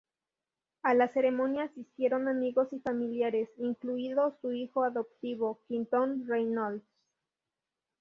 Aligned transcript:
A 0.81 0.95
la 0.95 1.09
ceremonia 1.09 1.65
asistieron 1.65 2.27
amigos 2.27 2.69
y 2.73 2.79
familiares, 2.79 3.49
incluido 3.57 4.35
su 4.41 4.51
hijo 4.51 4.83
adoptivo 4.83 5.59
Quinton 5.67 6.27
Reynolds. 6.27 6.83